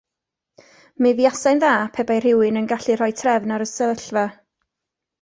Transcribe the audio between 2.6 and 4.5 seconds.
yn gallu rhoi trefn ar y sefyllfa.